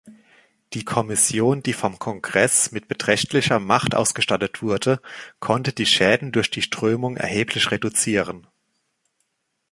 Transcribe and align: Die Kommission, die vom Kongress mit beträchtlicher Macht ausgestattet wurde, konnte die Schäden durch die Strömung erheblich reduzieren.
Die 0.73 0.83
Kommission, 0.83 1.61
die 1.61 1.73
vom 1.73 1.99
Kongress 1.99 2.71
mit 2.71 2.87
beträchtlicher 2.87 3.59
Macht 3.59 3.93
ausgestattet 3.93 4.63
wurde, 4.63 4.99
konnte 5.39 5.73
die 5.73 5.85
Schäden 5.85 6.31
durch 6.31 6.49
die 6.49 6.63
Strömung 6.63 7.17
erheblich 7.17 7.69
reduzieren. 7.69 8.47